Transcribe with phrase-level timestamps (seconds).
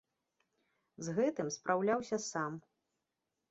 [1.09, 2.59] З гэтым спраўляўся сам.